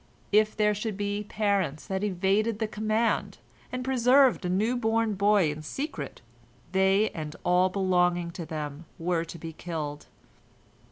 [0.31, 3.37] If there should be parents that evaded the command,
[3.71, 6.21] and preserved a new born boy in secret,
[6.71, 10.07] they and all belonging to them were to be killed.